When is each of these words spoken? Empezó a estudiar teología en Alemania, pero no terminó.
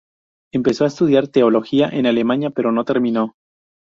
Empezó 0.51 0.85
a 0.85 0.87
estudiar 0.87 1.27
teología 1.27 1.87
en 1.87 2.07
Alemania, 2.07 2.49
pero 2.49 2.71
no 2.71 2.85
terminó. 2.85 3.35